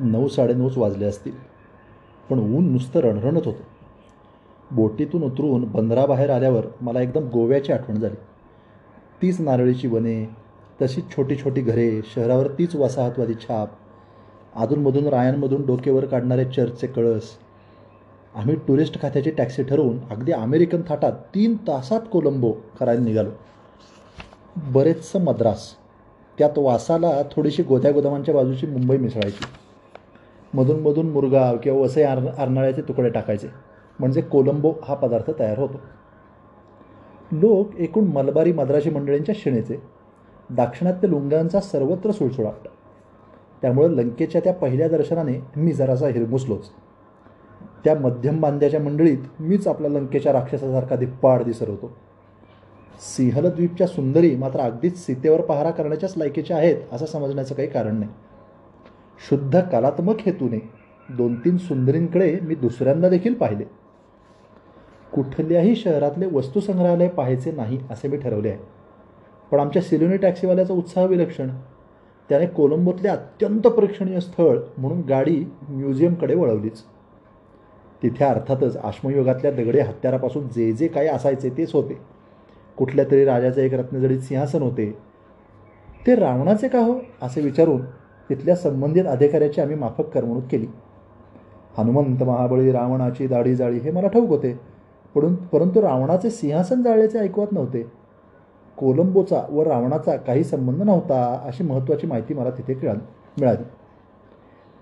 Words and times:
नऊ 0.00 0.28
साडेनऊच 0.28 0.78
वाजले 0.78 1.04
असतील. 1.04 1.32
पण 2.30 2.38
ऊन 2.38 2.72
नुसतं 2.72 3.00
रणरणत 3.00 3.42
होतं. 3.44 3.62
बोटीतून 4.70 5.22
उतरून 5.22 5.64
बंदराबाहेर 5.64 6.30
आल्यावर 6.30 6.66
मला 6.80 7.00
एकदम 7.00 7.28
गोव्याची 7.28 7.72
आठवण 7.72 8.00
झाली. 8.00 8.16
तीच 9.22 9.40
नारळीची 9.40 9.88
वने 9.88 10.30
तशीच 10.82 11.04
छोटी 11.16 11.36
छोटी 11.36 11.60
घरे 11.60 12.00
शहरावर 12.14 12.46
तीच 12.46 12.76
वसाहतवादी 12.76 13.34
छाप 13.34 13.68
अधूनमधून 14.56 15.06
रायांमधून 15.06 15.66
डोकेवर 15.66 16.04
काढणारे 16.04 16.44
चर्चचे 16.44 16.86
कळस. 16.86 17.22
आम्ही 18.34 18.56
टुरिस्ट 18.68 19.02
खात्याची 19.02 19.30
टॅक्सी 19.30 19.62
ठरवून 19.62 19.98
अगदी 20.10 20.32
अमेरिकन 20.32 20.82
थाटात 20.88 21.12
तीन 21.12 21.56
तासात 21.56 22.00
कोलंबो 22.12 22.52
करायला 22.80 23.04
निघालो. 23.04 23.30
बरेचसं 24.56 25.20
मद्रास. 25.20 25.74
त्यात 26.38 26.58
वासाला 26.58 27.22
थोडीशी 27.22 27.62
गोद्या 27.62 27.92
गोदामांच्या 27.92 28.34
बाजूची 28.34 28.66
मुंबई 28.66 28.96
मिसळायची. 28.96 29.44
मधूनमधून 30.54 31.10
मुरगाव 31.10 31.56
किंवा 31.56 31.80
वसई 31.80 32.02
आर 32.02 32.18
आरनाळ्याचे 32.38 32.82
तुकडे 32.82 33.08
टाकायचे. 33.08 33.48
म्हणजे 33.98 34.20
कोलंबो 34.20 34.72
हा 34.84 34.94
पदार्थ 34.94 35.30
तयार 35.38 35.58
होतो. 35.58 35.80
लोक 37.32 37.74
एकूण 37.78 38.04
मलबारी 38.04 38.52
मद्राशी 38.52 38.90
मंडळींच्या 38.90 39.34
शिणेचे. 39.38 39.82
दाक्षिणात्य 40.50 41.08
लुंगांचा 41.08 41.60
सर्वत्र 41.60 42.10
सुळसुळाट 42.10 42.68
त्यामुळं 43.62 43.88
लंकेच्या 43.88 44.40
त्या 44.44 44.54
पहिल्या 44.54 44.88
दर्शनाने 44.88 45.32
मी 45.56 45.72
जरासा 45.72 46.06
हिरमुसलोच. 46.06 46.70
त्या 47.84 47.94
मध्यम 47.94 48.40
बांध्याच्या 48.40 48.80
मंडळीत 48.80 49.18
मीच 49.40 49.68
आपल्या 49.68 49.90
लंकेच्या 49.90 50.32
राक्षसासारखा 50.32 50.96
दिप्पाड 50.96 51.42
दिसत 51.42 51.68
होतो. 51.68 51.96
सिंहलद्वीपच्या 53.00 53.86
सुंदरी 53.86 54.36
मात्र 54.36 54.60
अगदीच 54.60 55.06
सीतेवर 55.06 55.40
पहारा 55.40 55.70
करण्याच्याच 55.70 56.14
लायकीच्या 56.16 56.56
आहेत 56.56 56.76
असं 56.92 57.06
समजण्याचं 57.06 57.54
काही 57.54 57.68
कारण 57.68 57.96
नाही. 57.96 58.10
शुद्ध 59.28 59.60
कलात्मक 59.60 60.16
हेतूने 60.20 60.70
दोन 61.08 61.34
तीन 61.34 61.56
सुंदरींकडे 61.56 62.38
मी 62.42 62.54
दुसऱ्यांदा 62.54 63.08
देखील 63.08 63.34
पाहिले. 63.34 63.64
कुठल्याही 65.12 65.76
शहरातले 65.76 66.26
वस्तुसंग्रहालय 66.26 67.08
पाहायचे 67.08 67.52
नाही 67.52 67.78
असे 67.90 68.08
मी 68.08 68.16
ठरवले 68.16 68.48
आहे. 68.48 68.58
पण 69.50 69.60
आमच्या 69.60 69.82
सिलोनी 69.82 70.16
टॅक्सीवाल्याचा 70.16 70.74
उत्साह 70.74 71.04
विलक्षण 71.04 71.50
त्याने 72.28 72.46
कोलंबोतले 72.46 73.08
अत्यंत 73.08 73.60
प्रेक्षणीय 73.60 74.20
स्थळ 74.20 74.58
म्हणून 74.78 75.00
गाडी 75.00 75.44
म्युझियमकडे 75.68 76.34
वळवलीच. 76.34 76.82
तिथे 78.02 78.24
अर्थातच 78.24 78.76
आश्मयुगातल्या 78.76 79.50
दगडे 79.50 79.80
हत्यारापासून 79.80 80.48
जे 80.48 80.72
जे 80.72 80.88
काही 80.88 81.08
असायचे 81.08 81.50
तेच 81.50 81.72
होते. 81.72 81.98
कुठल्या 82.76 83.04
तरी 83.04 83.24
राजाचे 83.24 83.66
एक 83.66 83.74
रत्नजडीत 83.74 84.18
सिंहासन 84.18 84.62
होते. 84.62 84.98
ते 86.06 86.14
रावणाचे 86.14 86.68
का 86.68 86.78
हो? 86.78 86.98
असे 87.22 87.40
विचारून 87.40 87.80
तिथल्या 88.30 88.56
संबंधित 88.56 89.04
अधिकाऱ्याची 89.04 89.60
आम्ही 89.60 89.76
माफक 89.76 90.04
करमणूक 90.04 90.42
केली. 90.50 90.66
हनुमंत 91.78 92.22
महाबळी 92.22 92.72
रावणाची 92.72 93.26
दाढी 93.26 93.54
जाळी 93.56 93.78
हे 93.78 93.90
मला 93.90 94.08
ठाऊक 94.08 94.28
होते. 94.28 94.60
पण 95.14 95.34
परंतु 95.34 95.82
रावणाचे 95.82 96.30
सिंहासन 96.30 96.82
जाळल्याचे 96.82 97.18
ऐकवत 97.18 97.46
नव्हते. 97.52 97.82
कोलंबोचा 98.76 99.42
व 99.50 99.62
रावणाचा 99.62 100.16
काही 100.16 100.44
संबंध 100.44 100.82
नव्हता 100.82 101.40
अशी 101.44 101.64
महत्त्वाची 101.64 102.06
माहिती 102.06 102.34
मला 102.34 102.50
तिथे 102.50 102.92
मिळाली. 103.40 103.62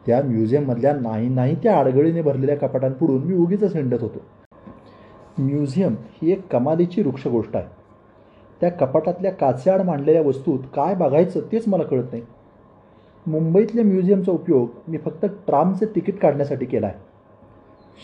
त्या 0.07 0.23
म्युझियममधल्या 0.23 0.95
नाही 0.95 1.29
नाही 1.29 1.55
त्या 1.55 1.79
आडगळीने 1.79 2.23
भरलेल्या 2.23 2.57
कपाटांपुढून 2.57 3.25
मी 3.25 3.35
उगीच 3.35 3.63
हिंडत 3.63 4.03
होतो. 4.03 4.19
म्युझियम 5.39 5.95
ही 6.23 6.33
एक 6.33 6.53
कमालीची 6.53 7.03
वृक्ष 7.03 7.27
गोष्ट 7.27 7.57
आहे. 7.57 7.67
त्या 8.61 8.71
कपाटातल्या 8.71 9.33
काचेआड 9.33 9.83
मांडलेल्या 9.83 10.23
वस्तूत 10.23 10.59
काय 10.75 10.95
बघायचं 10.95 11.41
तेच 11.53 11.69
मला 11.69 11.83
कळत 11.83 12.05
नाही. 12.13 12.23
मुंबईतल्या 13.29 13.85
म्युझियमचा 13.85 14.33
उपयोग 14.33 14.69
मी 14.89 14.99
फक्त 14.99 15.25
ट्रामचे 15.47 15.87
तिकीट 15.87 16.19
काढण्यासाठी 16.19 16.67
केला 16.67 16.87
आहे 16.87 16.97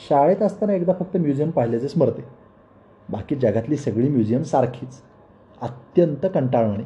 शाळेत 0.09 0.43
असताना 0.43 0.73
एकदा 0.73 0.93
फक्त 0.93 1.17
म्युझियम 1.17 1.51
पाहिल्याचे 1.51 1.89
स्मरते. 1.89 2.25
बाकी 3.09 3.35
जगातली 3.35 3.77
सगळी 3.77 4.09
म्युझियम 4.09 4.43
सारखीच. 4.43 5.01
अत्यंत 5.63 6.27
कंटाळणे 6.35 6.83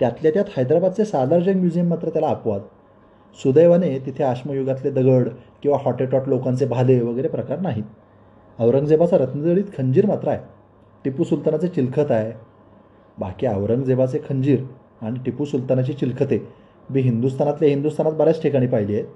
त्यातल्या 0.00 0.30
त्यात 0.34 0.44
हैदराबादचे 0.56 1.04
सालारजंग 1.04 1.60
म्युझियम 1.60 1.88
मात्र 1.88 2.08
त्याला 2.08 2.28
अपवाद. 2.28 2.60
सुदैवाने 3.38 3.98
तिथे 3.98 4.24
आश्मयुगातले 4.24 4.90
दगड 4.90 5.28
किंवा 5.62 5.78
हॉटेटॉट 5.80 6.28
लोकांचे 6.28 6.66
भाले 6.66 7.00
वगैरे 7.00 7.28
प्रकार 7.28 7.60
नाहीत 7.60 8.60
औरंगजेबाचा 8.60 9.18
रत्नजडीत 9.18 9.64
खंजीर 9.78 10.06
मात्र 10.06 10.28
आहे. 10.28 10.40
टिपू 11.04 11.24
सुलतानाचे 11.24 11.68
चिलखत 11.68 12.10
आहे. 12.10 12.32
बाकी 13.18 13.46
औरंगजेबाचे 13.46 14.18
खंजीर 14.28 14.64
आणि 15.02 15.18
टिपू 15.24 15.44
सुलतानाची 15.44 15.92
चिलखते 15.92 16.61
मी 16.90 17.00
हिंदुस्थानातल्या 17.00 17.68
हिंदुस्थानात 17.70 18.12
बऱ्याच 18.12 18.42
ठिकाणी 18.42 18.66
पाहिली 18.66 18.94
आहेत. 18.94 19.06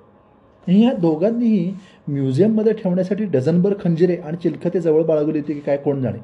ह्या 0.67 0.93
दोघांनीही 0.93 1.73
म्युझियममध्ये 2.09 2.73
ठेवण्यासाठी 2.73 3.25
डझनभर 3.25 3.75
खंजिरे 3.81 4.17
आणि 4.17 4.37
चिलखते 4.37 4.81
जवळ 4.81 5.03
बाळगली 5.03 5.39
होती 5.39 5.53
की 5.53 5.61
काय 5.61 5.77
कोण 5.77 6.01
जाणे? 6.01 6.19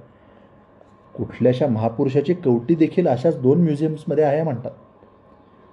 कुठल्याशा 1.14 1.66
महापुरुषाची 1.66 2.34
कवटी 2.34 2.74
देखील 2.74 3.08
अशाच 3.08 3.40
दोन 3.40 3.60
म्युझियम्समध्ये 3.60 4.24
आहे 4.24 4.42
म्हणतात. 4.42 4.70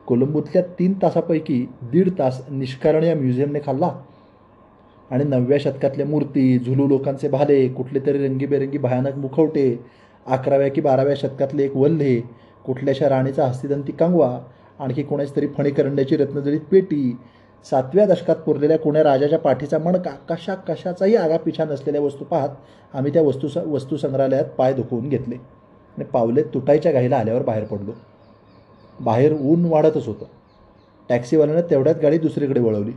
कोलंबोतल्या 0.07 0.61
तीन 0.79 0.93
तासापैकी 0.93 1.65
दीड 1.91 2.09
तास 2.19 2.41
निष्कारण 2.49 3.03
या 3.03 3.15
म्युझियमने 3.15 3.59
खाल्ला. 3.65 3.89
आणि 5.11 5.23
नवव्या 5.23 5.57
शतकातल्या 5.59 6.05
मूर्ती 6.05 6.59
झुलू 6.59 6.87
लोकांचे 6.87 7.27
भाले 7.27 7.67
कुठले 7.67 7.99
तरी 7.99 8.27
रंगीबेरंगी 8.27 8.77
भयानक 8.77 9.15
मुखवटे 9.15 9.75
अकराव्या 10.27 10.67
की 10.67 10.81
बाराव्या 10.81 11.15
शतकातले 11.17 11.63
एक 11.63 11.75
वल्हे 11.75 12.19
कुठल्याशा 12.65 13.09
राणीचा 13.09 13.45
हस्तिदंती 13.45 13.91
कांगवा 13.91 14.39
आणखी 14.79 15.03
कोणाची 15.03 15.35
तरी 15.35 15.47
फणीकरंड्याची 15.47 16.17
रत्नजडीत 16.17 16.61
पेटी. 16.71 17.17
सातव्या 17.65 18.05
दशकात 18.05 18.35
पुरलेल्या 18.35 18.77
कोण्या 18.79 19.03
राजाच्या 19.03 19.39
पाठीचा 19.39 19.77
मणका 19.77 20.09
कशा 20.29 20.55
कशाचाही 20.55 21.15
आगापिछा 21.15 21.65
नसलेल्या 21.65 22.01
वस्तू 22.01 22.25
पाहत 22.25 22.49
आम्ही 22.93 23.13
त्या 23.13 23.21
वस्तू 23.21 23.47
वस्तुसंग्रहालयात 23.65 24.45
पाय 24.45 24.73
दुखवून 24.73 25.09
घेतले. 25.09 25.35
आणि 25.35 26.03
पावले 26.03 26.43
तुटायच्या 26.43 26.91
घाईला 26.91 27.17
आल्यावर 27.17 27.41
बाहेर 27.41 27.63
पडलो. 27.63 27.91
बाहेर 28.99 29.33
ऊन 29.33 29.65
वाढतच 29.65 30.07
होतं. 30.07 30.25
टॅक्सीवाल्यानं 31.09 31.61
तेवढ्यात 31.69 31.95
गाडी 32.01 32.17
दुसरीकडे 32.17 32.59
वळवली. 32.59 32.91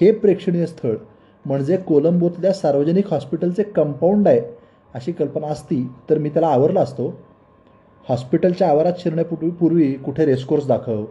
हे 0.00 0.12
प्रेक्षणीय 0.12 0.66
स्थळ 0.66 0.94
म्हणजे 1.44 1.76
कोलंबोतल्या 1.76 2.52
सार्वजनिक 2.52 3.10
हॉस्पिटलचे 3.10 3.62
कंपाऊंड 3.62 4.28
आहे 4.28 4.40
अशी 4.94 5.12
कल्पना 5.12 5.46
असती 5.46 5.88
तर 6.10 6.18
मी 6.18 6.28
त्याला 6.28 6.48
आवरला 6.48 6.80
असतो. 6.80 7.18
हॉस्पिटलच्या 8.08 8.68
आवारात 8.68 8.92
शिरण्यापूर्वी 8.98 9.50
पूर्वी 9.50 9.92
कुठे 9.92 10.24
रेसकोर्स 10.24 10.66
दाखव 10.66 11.04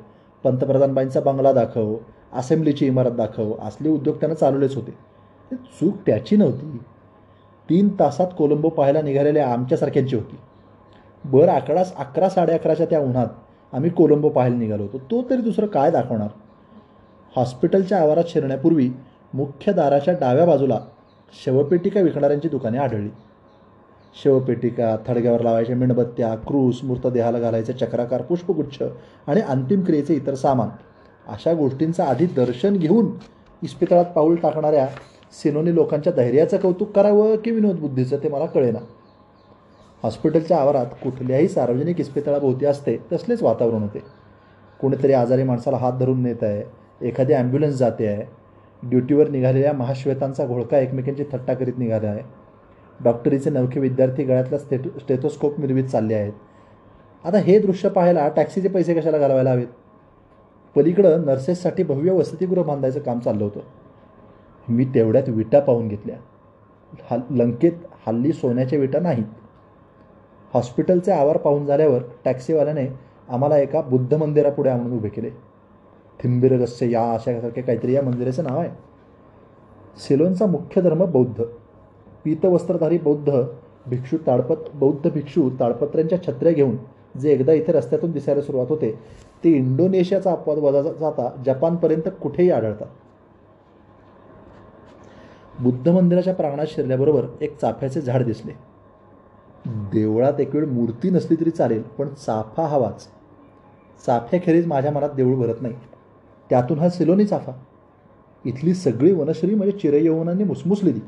पंतप्रधानबाईंचा 0.44 1.20
बंगला 1.20 1.52
दाखव 1.54 1.96
असेंब्लीची 2.34 2.86
इमारत 2.86 3.12
दाखव 3.12 3.54
असले 3.62 3.90
उद्योग 3.90 4.16
त्यांना 4.16 4.36
चालवलेच 4.36 4.76
होते. 4.76 4.92
चूक 5.56 5.96
त्याची 6.06 6.36
नव्हती. 6.36 6.78
तीन 7.70 7.90
तासात 8.00 8.28
कोलंबो 8.38 8.70
पाहायला 8.70 9.02
निघालेल्या 9.02 9.48
आमच्यासारख्यांची 9.54 10.16
होती. 10.16 10.38
बरं 11.26 11.52
अकरा 11.52 11.84
अकरा 11.98 12.30
साडे 12.30 12.54
अकराच्या 12.54 12.86
त्या 12.86 13.00
उन्हात 13.00 13.28
आम्ही 13.74 13.90
कोलंबो 13.90 14.30
पाहायला 14.30 14.56
निघालो 14.56 14.84
होतो. 14.84 14.98
तो 14.98 15.30
तरी 15.30 15.42
दुसरं 15.42 15.66
काय 15.66 15.92
दाखवणार? 15.92 16.30
हॉस्पिटलच्या 17.36 18.02
आवारात 18.02 18.24
शिरण्यापूर्वी 18.28 18.90
मुख्य 19.34 19.74
दाराच्या 19.74 20.14
डाव्या 20.14 20.46
बाजूला 20.46 20.80
शवपेटिका 21.46 22.00
विकणाऱ्यांची 22.00 22.48
दुकाने 22.48 22.78
आढळली. 22.78 23.10
शवपेटिका 24.16 24.96
थडग्यावर 25.08 25.42
लावायच्या 25.42 25.76
मेणबत्त्या 25.76 26.34
क्रूस 26.48 26.84
मृतदेहाला 26.84 27.40
घालायचे 27.40 27.74
चक्राकार 27.74 28.22
पुष्पगुच्छ 28.22 28.82
आणि 29.28 29.42
अंतिम 29.42 29.84
क्रियेचे 29.84 30.14
इतर 30.14 30.36
सामान. 30.36 30.70
अशा 31.28 31.54
गोष्टींचं 31.54 32.04
आधी 32.04 32.26
दर्शन 32.36 32.78
घेऊन 32.78 33.12
इस्पितळात 33.62 34.06
पाऊल 34.06 34.36
टाकणाऱ्या 34.36 34.88
सिनोनी 35.34 35.74
लोकांच्या 35.76 36.14
धैर्याचं 36.14 36.58
कौतुक 36.58 36.92
करावं 36.92 37.36
की 37.36 37.52
विनोदबुद्धीचं 37.52 38.24
ते 38.24 38.30
मला 38.30 38.46
कळेना. 38.46 38.80
हॉस्पिटलच्या 40.04 40.58
आवारात 40.58 40.86
कुठल्याही 41.04 41.48
सार्वजनिक 41.48 42.00
इस्पितळाभोवती 42.00 42.66
असते 42.66 42.98
तसलेच 43.12 43.44
वातावरण 43.44 43.82
होते. 43.82 44.04
कोणीतरी 44.80 45.14
आजारी 45.14 45.44
माणसाला 45.44 45.78
हात 45.78 45.94
धरून 46.00 46.22
नेत 46.24 46.44
आहे 46.44 46.64
एखादी 47.02 47.34
ॲम्ब्युलन्स 47.34 47.76
जाते 47.76 48.08
आहे 48.08 48.24
ड्युटीवर 48.84 49.30
निघालेल्या 49.30 49.74
महाश्वेतांचा 49.74 50.46
घोळका 50.46 50.80
एकमेकांची 50.80 51.24
थट्टा 51.32 51.54
करीत 51.54 51.78
निघाला 51.78 52.10
आहे 52.10 52.22
डॉक्टरीचे 53.04 53.50
नवखे 53.50 53.80
विद्यार्थी 53.80 54.24
गळ्यातला 54.24 54.58
स्टेट 54.58 55.00
स्टेथोस्कोप 55.00 55.60
मिरवीत 55.60 55.84
चालले 55.84 56.14
आहेत. 56.14 56.34
आता 57.26 57.38
हे 57.38 57.60
दृश्य 57.60 57.90
पाहायला 57.90 58.30
टॅक्सीचे 58.30 58.68
पैसे 58.68 58.94
कशाला 58.94 59.18
घालवायला 59.18 59.52
हवेत? 59.52 59.68
पलीकडं 60.76 61.26
नर्सेससाठी 61.26 61.84
भव्य 61.84 62.12
वसतिगृह 62.12 62.64
बांधायचं 62.64 63.00
काम 63.00 63.20
चाललं 63.20 63.44
होतं. 63.44 63.60
मी 64.70 64.86
तेवढ्यात 64.86 65.30
विटा 65.30 65.60
पाहून 65.60 65.88
घेतल्या. 65.88 66.16
हल 67.12 67.20
लंकेत 67.30 67.72
हल्ली 68.08 68.34
सोन्याच्या 68.34 68.80
विटा 68.80 69.00
नाहीत. 69.00 69.26
हॉस्पिटलचे 70.54 71.12
आवार 71.12 71.38
पाहून 71.38 71.66
झाल्यावर 71.66 72.02
टॅक्सीवाल्याने 72.26 72.88
आम्हाला 73.30 73.58
एका 73.58 73.82
बुद्ध 73.82 74.14
मंदिरापुढे 74.14 74.70
आणून 74.70 74.98
उभे 74.98 75.10
केले. 75.10 75.30
थिंबिरगस्य 76.24 76.92
या 76.92 77.12
अशासारखे 77.12 77.62
काहीतरी 77.62 77.94
या 77.94 78.02
मंदिराचं 78.02 78.44
नाव 78.44 78.60
आहे. 78.60 78.70
सिलोनचा 79.98 80.46
मुख्य 80.46 80.82
धर्म 80.82 81.06
बौद्ध. 81.06 81.44
पीतवस्त्रधारी 82.30 82.98
बौद्ध 82.98 83.32
भिक्षू 83.88 84.18
ताडपत 84.28 84.70
बौद्ध 84.74 85.10
भिक्षू 85.12 85.50
ताडपत्र्यांच्या 85.50 86.24
छत्र्या 86.24 86.52
घेऊन 86.52 86.76
जे 87.20 87.32
एकदा 87.32 87.54
इथे 87.54 87.72
रस्त्यातून 87.72 88.12
दिसायला 88.12 88.42
सुरुवात 88.42 88.68
होते 88.70 88.92
ते 89.44 89.50
इंडोनेशियाचा 89.50 90.32
अपवाद 90.32 90.58
वजा 90.58 90.82
जाता 90.82 91.30
जपानपर्यंत 91.46 92.10
कुठेही 92.22 92.52
आढळतात. 92.52 92.88
बुद्ध 95.60 95.90
मंदिराच्या 95.90 96.34
प्रांगणात 96.34 96.66
शिरल्याबरोबर 96.68 97.26
एक 97.42 97.58
चाफ्याचे 97.58 98.02
झाड 98.02 98.24
दिसले. 98.24 98.52
देवळात 99.68 100.40
एक 100.40 100.56
वेळ 100.56 100.66
मूर्ती 100.66 101.10
नसली 101.10 101.36
तरी 101.36 101.50
चालेल 101.50 101.82
पण 101.82 102.08
चाफा 102.08 102.64
हवाच. 102.64 103.08
चाफ्याखेरीज 104.06 104.68
माझ्या 104.68 104.92
मनात 104.92 105.10
देऊळ 105.10 105.36
भरत 105.36 105.62
नाही. 105.62 105.74
त्यातून 106.50 106.80
हा 106.80 106.90
सिलोनी 106.90 107.26
चाफा. 107.26 107.52
इथली 108.46 108.74
सगळी 108.74 109.12
वनश्री 109.12 109.56
म्हणजे 109.56 109.78
चिरयवनांनी 109.78 110.44
मुसमुसलेली. 110.44 111.00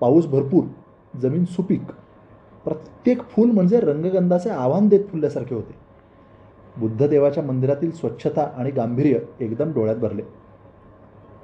पाऊस 0.00 0.26
भरपूर 0.26 0.64
जमीन 1.18 1.44
सुपीक. 1.44 1.82
प्रत्येक 2.64 3.22
फूल 3.22 3.50
म्हणजे 3.50 3.80
रंगगंधाचे 3.80 4.50
आव्हान 4.50 4.88
देत 4.88 5.04
फुलल्यासारखे 5.04 5.54
होते. 5.54 5.74
बुद्धदेवाच्या 6.80 7.42
मंदिरातील 7.42 7.90
स्वच्छता 7.90 8.52
आणि 8.56 8.70
गांभीर्य 8.70 9.18
एकदम 9.40 9.72
डोळ्यात 9.72 9.96
भरले. 9.96 10.22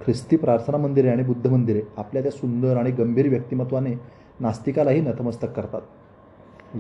ख्रिस्ती 0.05 0.37
प्रार्थना 0.37 0.77
मंदिरे 0.77 1.09
आणि 1.09 1.23
बुद्ध 1.23 1.47
मंदिरे 1.47 1.83
आपल्या 1.97 2.23
त्या 2.23 2.31
सुंदर 2.31 2.77
आणि 2.77 2.91
गंभीर 2.91 3.29
व्यक्तिमत्वाने 3.29 3.95
नास्तिकालाही 4.41 5.01
नतमस्तक 5.01 5.49
करतात. 5.49 5.81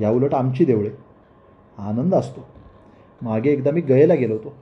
याउलट 0.00 0.35
आमची 0.35 0.65
देवळे. 0.65 0.91
आनंद 1.79 2.15
असतो. 2.15 2.41
मागे 3.23 3.50
एकदा 3.50 3.71
मी 3.71 3.81
गयेला 3.81 4.15
गेलो 4.15 4.32
होतो. 4.32 4.55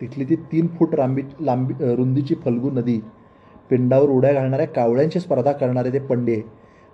तिथली 0.00 0.24
ती 0.24 0.36
तीन 0.36 0.66
फूट 0.66 0.94
लांबी 0.94 1.22
लांबी 1.40 1.74
रुंदीची 1.96 2.34
फल्गू 2.34 2.70
नदी 2.70 3.00
पिंडावर 3.70 4.08
उड्या 4.08 4.32
घालणाऱ्या 4.32 4.66
कावळ्यांची 4.66 5.20
स्पर्धा 5.20 5.52
करणारे 5.52 5.92
ते 5.92 5.98
पंडे 5.98 6.40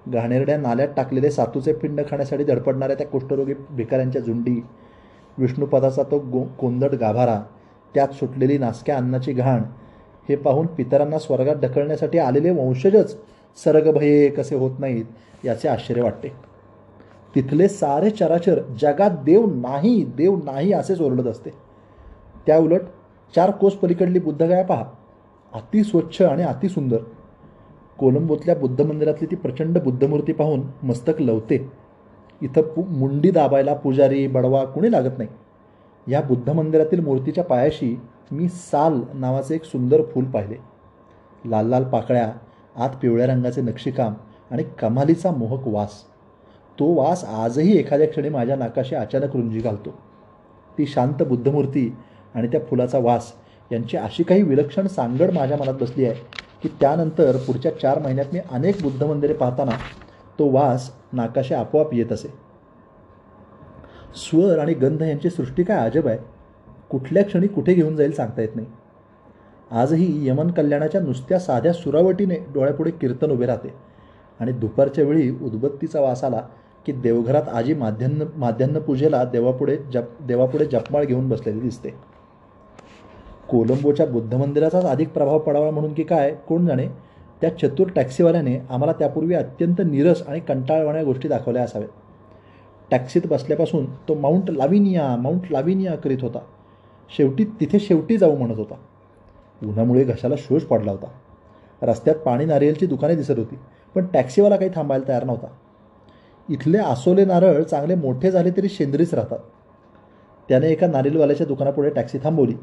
घाणेरड्या 0.08 0.56
नाल्यात 0.58 0.88
टाकलेले 0.96 1.30
सातूचे 1.30 1.72
पिंड 1.72 2.00
खाण्यासाठी 2.10 2.44
धडपडणाऱ्या 2.44 2.96
त्या 2.96 3.06
कुष्ठरोगी 3.06 3.54
भिकाऱ्यांच्या 3.70 4.22
झुंडी. 4.22 4.62
विष्णुपदाचा 5.38 6.02
तो 6.02 6.18
गो 6.18 6.44
कोंदट 6.58 6.94
गाभारा. 6.94 7.42
त्यात 7.94 8.08
सुटलेली 8.08 8.58
नासक्या 8.58 8.96
अन्नाची 8.96 9.32
घाण. 9.32 9.62
हे 10.28 10.36
पाहून 10.36 10.66
पितरांना 10.66 11.18
स्वर्गात 11.18 11.56
ढकलण्यासाठी 11.56 12.18
आलेले 12.18 12.50
वंशजच 12.50 13.16
सर्गभये 13.64 14.28
कसे 14.28 14.56
होत 14.56 14.70
नाहीत 14.78 15.04
याचे 15.44 15.68
आश्चर्य 15.68 16.02
वाटते. 16.02 16.28
तिथले 17.34 17.68
सारे 17.68 18.10
चराचर 18.10 18.60
जगात 18.80 19.10
देव 19.10 19.46
नाही 19.46 20.04
देव 20.16 20.36
नाही 20.44 20.72
असेच 20.72 21.00
ओरडत 21.00 21.26
असते. 21.26 21.50
त्याउलट 22.46 22.80
चार 23.36 23.50
कोस 23.50 23.74
पलीकडली 23.74 24.18
बुद्धगाया 24.18 24.64
पहा. 24.64 24.84
अतिस्वच्छ 25.54 26.22
आणि 26.22 26.42
अतिसुंदर 26.42 26.98
कोलंबोतल्या 27.98 28.54
बुद्ध 28.54 28.80
मंदिरातली 28.80 29.26
ती 29.30 29.36
प्रचंड 29.36 29.78
बुद्धमूर्ती 29.78 30.32
पाहून 30.32 30.62
मस्तक 30.82 31.20
लवते. 31.20 31.70
इथं 32.42 32.62
पु 32.62 32.82
मुंडी 32.82 33.30
दाबायला 33.30 33.74
पुजारी 33.74 34.26
बडवा 34.26 34.64
कुणी 34.64 34.92
लागत 34.92 35.18
नाही. 35.18 35.30
या 36.12 36.20
बुद्ध 36.20 36.50
मंदिरातील 36.50 37.00
मूर्तीच्या 37.00 37.44
पायाशी 37.44 38.00
मी 38.30 38.48
साल 38.48 39.00
नावाचे 39.14 39.54
एक 39.54 39.64
सुंदर 39.64 40.02
फूल 40.02 40.24
पाहिले. 40.24 40.56
लाल 41.44 41.66
लाल 41.66 41.84
पाकळ्या 41.84 42.32
आत 42.76 42.90
पिवळ्या 43.02 43.26
रंगाचे 43.26 43.62
नक्षीकाम 43.62 44.14
आणि 44.50 44.62
कमालीचा 44.62 45.30
मोहक 45.30 45.68
वास. 45.68 46.02
तो 46.78 46.94
वास 46.94 47.24
आजही 47.24 47.78
एखाद्या 47.78 48.08
क्षणी 48.08 48.28
माझ्या 48.28 48.56
नाकाशी 48.56 48.94
अचानक 48.94 49.36
रुंजी 49.36 49.60
घालतो. 49.60 49.90
ती 50.78 50.86
शांत 50.86 51.22
बुद्धमूर्ती 51.22 51.96
आणि 52.34 52.48
त्या 52.48 52.60
फुलाचा 52.70 52.98
वास 52.98 53.32
यांची 53.72 53.96
अशी 53.96 54.22
काही 54.22 54.42
विलक्षण 54.42 54.86
सांगड 54.86 55.30
माझ्या 55.34 55.56
मनात 55.58 55.74
बसली 55.74 56.04
आहे 56.04 56.40
की 56.62 56.68
त्यानंतर 56.80 57.36
पुढच्या 57.36 57.72
चार 57.78 57.98
महिन्यात 57.98 58.32
मी 58.32 58.40
अनेक 58.50 58.82
बुद्ध 58.82 59.02
मंदिरे 59.02 59.34
पाहताना 59.34 59.76
तो 60.38 60.50
वास 60.50 60.90
नाकाशी 61.12 61.54
आपोआप 61.54 61.94
येत 61.94 62.12
असे. 62.12 62.28
स्वर 64.16 64.58
आणि 64.58 64.74
गंध 64.74 65.02
यांची 65.02 65.30
सृष्टी 65.30 65.62
काय 65.62 65.88
अजब 65.88 66.06
आहे 66.08 66.18
कुठल्या 66.90 67.24
क्षणी 67.24 67.46
कुठे 67.46 67.74
घेऊन 67.74 67.96
जाईल 67.96 68.12
सांगता 68.12 68.42
येत 68.42 68.56
नाही. 68.56 68.66
आजही 69.70 70.28
यमन 70.28 70.50
कल्याणाच्या 70.50 71.00
नुसत्या 71.00 71.38
साध्या 71.38 71.72
सुरावटीने 71.72 72.36
डोळ्यापुढे 72.54 72.90
कीर्तन 72.90 73.30
उभे 73.30 73.46
राहते 73.46 73.72
आणि 74.40 74.52
दुपारच्या 74.52 75.04
वेळी 75.04 75.30
उदबत्तीचा 75.42 76.00
वास 76.00 76.24
आला 76.24 76.40
की 76.86 76.92
देवघरात 76.92 77.48
आजी 77.48 77.74
माध्यान्न 77.74 78.24
माध्यान्न 78.36 78.78
पूजेला 78.78 79.22
देवापुढे 79.24 79.76
जप 79.92 80.22
देवापुढे 80.26 80.64
जपमाळ 80.64 81.04
घेऊन 81.04 81.28
बसलेली 81.28 81.60
दिसते. 81.60 81.94
कोलंबोच्या 83.52 84.06
बुद्ध 84.06 84.34
मंदिराचाच 84.34 84.84
अधिक 84.84 85.08
प्रभाव 85.08 85.38
पडावा 85.38 85.70
म्हणून 85.70 85.94
की 85.94 86.02
काय 86.02 86.34
कोण 86.48 86.66
जाणे? 86.66 86.86
त्या 87.40 87.58
चतुर 87.58 87.88
टॅक्सीवाल्याने 87.96 88.58
आम्हाला 88.58 88.92
त्यापूर्वी 88.92 89.34
अत्यंत 89.34 89.80
निरस 89.86 90.22
आणि 90.28 90.40
कंटाळवाण्या 90.40 91.02
गोष्टी 91.04 91.28
दाखवल्या 91.28 91.62
असाव्यात. 91.62 91.90
टॅक्सीत 92.90 93.22
बसल्यापासून 93.26 93.86
तो 94.08 94.14
माउंट 94.14 94.50
लाविनिया 94.50 95.16
माउंट 95.16 95.40
लाविनिया 95.50 95.96
करीत 95.96 96.18
होता. 96.22 96.38
शेवटी 97.16 97.44
तिथे 97.44 97.78
शेवटी 97.80 98.16
जाऊ 98.16 98.36
म्हणत 98.36 98.58
होता. 98.58 98.74
उन्हामुळे 99.62 100.04
घशाला 100.04 100.34
शोष 100.38 100.62
पडला 100.62 100.90
होता. 100.90 101.06
रस्त्यात 101.82 102.16
पाणी 102.16 102.44
नारियलची 102.44 102.86
दुकाने 102.86 103.14
दिसत 103.14 103.38
होती 103.38 103.58
पण 103.94 104.06
टॅक्सीवाला 104.06 104.56
काही 104.56 104.70
थांबायला 104.74 105.08
तयार 105.08 105.24
नव्हता. 105.24 105.46
इथले 106.48 106.78
आसोले 106.78 107.24
नारळ 107.24 107.62
चांगले 107.62 107.94
मोठे 107.94 108.30
झाले 108.30 108.50
तरी 108.50 108.68
शेंद्रीच 108.68 109.14
राहतात. 109.14 109.38
त्याने 110.48 110.68
एका 110.68 110.86
नारियलवाल्याच्या 110.86 111.46
दुकानापुढे 111.46 111.90
टॅक्सी 111.90 112.18
थांबवली. 112.18 112.54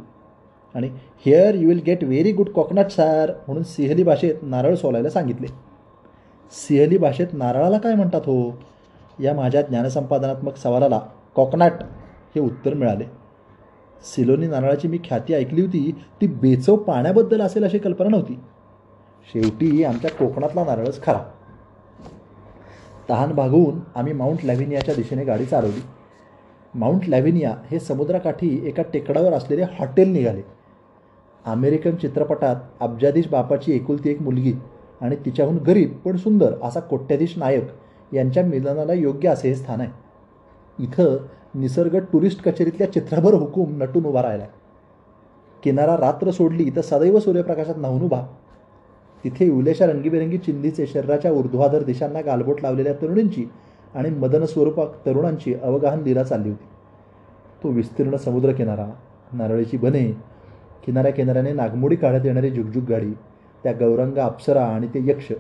आणि 0.76 0.90
here 1.26 1.56
you 1.56 1.70
will 1.70 1.82
get 1.86 2.04
very 2.04 2.32
good 2.32 2.50
coconut 2.50 2.90
सार 2.90 3.32
म्हणून 3.48 3.64
सिहली 3.64 4.04
भाषेत 4.04 4.36
नारळ 4.42 4.76
सोलायला 4.76 5.10
सांगितले. 5.10 5.48
सिहली 6.52 6.98
भाषेत 6.98 7.28
नारळाला 7.34 7.78
काय 7.78 7.96
म्हणतात 7.96 8.22
हो? 8.22 8.64
या 9.20 9.34
माझ्या 9.34 9.62
ज्ञानसंपादनात्मक 9.62 10.58
सवालाला 10.58 11.00
कोकनाट 11.36 11.74
हे 12.36 12.40
उत्तर 12.40 12.74
मिळाले. 12.74 13.04
सिलोनी 14.04 14.48
नारळाची 14.48 14.88
मी 14.88 14.98
ख्याती 14.98 15.34
ऐकली 15.34 15.62
होती 15.62 15.96
ती 16.22 16.28
बेचव 16.28 16.76
पाण्याबद्दल 16.76 17.42
असेल 17.42 17.64
अशी 17.64 17.78
कल्पना 17.78 18.10
नव्हती. 18.10 18.40
शेवटी 19.34 19.84
आमच्या 19.84 20.12
कोकणातला 20.12 20.64
नारळच 20.64 21.04
खरा. 21.04 21.20
तहान 23.10 23.32
भागवून 23.32 23.80
आम्ही 23.96 24.14
माउंट 24.14 24.46
लॅव्हिनियाच्या 24.46 24.96
दिशेने 24.96 25.24
गाडी 25.24 25.46
चालवली. 25.46 25.82
माउंट 26.76 27.10
लॅव्हिनिया 27.10 27.56
हे 27.72 27.80
समुद्राकाठी 27.80 28.62
एका 28.66 28.84
टेकडावर 28.94 29.34
असलेले 29.34 29.64
हॉटेल 29.64 30.10
निघाले. 30.10 30.42
अमेरिकन 31.46 31.96
चित्रपटात 31.96 32.56
अब्जाधीश 32.80 33.28
बापाची 33.28 33.72
एकुलती 33.72 34.10
एक 34.10 34.22
मुलगी 34.22 34.54
आणि 35.02 35.16
तिच्याहून 35.16 35.58
गरीब 35.58 35.94
पण 36.06 36.18
सुंदर 36.18 36.54
असा 36.64 36.80
कोट्याधीश 36.80 37.38
नायक 37.38 37.68
यांच्या 38.14 38.44
मिलनाला 38.44 38.94
योग्य 38.94 39.30
असे 39.30 39.48
हे 39.48 39.56
स्थान 39.56 39.82
आहे. 39.82 39.92
इथं 40.80 41.18
निसर्ग 41.56 41.98
टुरिस्ट 42.12 42.44
कचेरीतल्या 42.44 42.92
चित्रभर 42.94 43.34
हुकूम 43.34 43.78
नटून 43.78 44.06
उभा 44.06 44.22
राहिला 44.22 44.46
किनारा 45.64 45.96
रात्र 45.98 46.32
सोडली 46.32 46.70
तर 46.76 46.82
सदैव 46.82 47.20
सूर्यप्रकाशात 47.20 47.76
नाहून 47.78 48.02
उभा. 48.02 48.22
तिथे 49.24 49.50
उलेशा 49.50 49.86
रंगीबेरंगी 49.86 50.38
चिंधीचे 50.38 50.86
शरीराच्या 50.88 51.32
ऊर्ध्वाधर 51.32 51.84
दिशांना 51.84 52.22
गालबोट 52.22 52.62
लावलेल्या 52.62 52.94
तरुणींची 52.94 53.46
आणि 53.96 54.10
मदन 54.10 54.46
स्वरूपात 54.46 54.88
तरुणांची 55.06 55.54
अवगाहन 55.54 56.02
लीला 56.04 56.24
चालली 56.24 56.50
होती. 56.50 56.66
तो 57.64 57.70
विस्तीर्ण 57.70 58.16
समुद्रकिनारा 58.16 58.88
नारळीची 59.34 59.78
बने 59.78 60.06
किनाऱ्या 60.86 61.12
किनाऱ्याने 61.12 61.52
नागमोडी 61.54 61.96
काढत 61.96 62.26
येणारी 62.26 62.50
जुगजुग 62.50 62.84
गाडी 62.84 63.12
त्या 63.64 63.72
गौरंग 63.72 64.18
अप्सरा 64.18 64.66
आणि 64.66 64.88
ते 64.88 65.00
यक्ष 65.04 65.32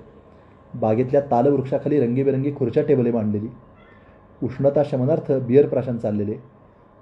बागेतल्या 0.73 1.21
तालवृक्षाखाली 1.31 1.99
रंगीबेरंगी 1.99 2.51
खुर्च्या 2.55 2.83
टेबले 2.83 3.11
मांडलेली. 3.11 3.47
उष्णता 4.43 4.81
शमनार्थ 4.85 5.31
बिअर 5.31 5.67
प्राशन 5.67 5.97
चाललेले. 5.97 6.35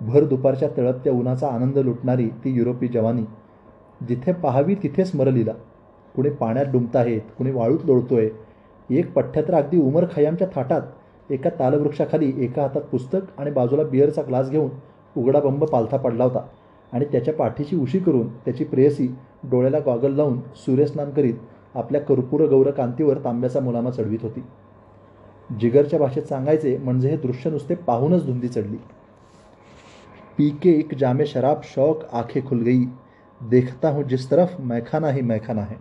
भर 0.01 0.23
दुपारच्या 0.23 0.69
तळपत्या 0.77 1.13
उन्हाचा 1.13 1.47
आनंद 1.47 1.77
लुटणारी 1.77 2.27
ती 2.43 2.51
युरोपी 2.51 2.87
जवानी 2.87 3.23
जिथे 4.09 4.31
पाहावी 4.33 4.75
तिथे 4.75 5.05
स्मरलीला. 5.05 5.53
कुणी 6.15 6.29
पाण्यात 6.29 6.65
डुंबताहेत 6.65 7.21
कुणी 7.37 7.51
वाळूत 7.51 7.79
लोळतोय. 7.85 8.29
एक 8.89 9.13
पठ्ठ्यात 9.13 9.49
अगदी 9.53 9.77
उमर 9.77 10.05
खयामच्या 10.15 10.47
थाटात 10.55 10.81
एका 11.29 11.49
तालवृक्षाखाली 11.59 12.31
एका 12.37 12.61
हातात 12.61 12.81
पुस्तक 12.81 13.39
आणि 13.39 13.51
बाजूला 13.51 13.83
बिअरचा 13.83 14.21
ग्लास 14.27 14.49
घेऊन 14.49 14.69
उघडा 15.17 15.39
बंब 15.39 15.63
पालथा 15.63 15.97
पडला 15.97 16.23
होता. 16.23 16.45
आणि 16.93 17.05
त्याच्या 17.05 17.33
पाठीची 17.33 17.75
उशी 17.75 17.99
करून 17.99 18.27
त्याची 18.27 18.63
प्रेयसी 18.63 19.07
डोळ्याला 19.43 19.79
गॉगल 19.79 20.13
लावून 20.13 20.39
सूर्यस्नान 20.55 21.09
करीत 21.11 21.33
आपल्या 21.75 22.01
कर्पूर 22.01 22.45
गौर 22.49 22.71
कांतीवर 22.71 23.17
तांब्याचा 23.23 23.59
मुलामा 23.59 23.89
चढवीत 23.89 24.19
होती. 24.21 24.43
जिगरच्या 25.59 25.99
भाषेत 25.99 26.23
सांगायचे 26.23 26.77
म्हणजे 26.77 27.09
हे 27.09 27.17
दृश्य 27.17 27.49
नुसते 27.49 27.75
पाहूनच 27.75 28.25
धुंदी 28.25 28.47
चढली. 28.47 28.77
पी 30.37 30.49
के 30.49 30.69
एक 30.69 30.95
जामे 30.95 31.25
शराब 31.25 31.61
शौक 31.63 32.03
आंखें 32.13 32.41
खुल 32.47 32.61
गई 32.61 32.83
देखता 33.41 33.89
हूँ 33.89 34.03
जिस 34.03 34.29
तरफ 34.31 34.59
मैखाना 34.59 35.09
ही 35.09 35.21
मैखाना 35.21 35.61
है. 35.61 35.75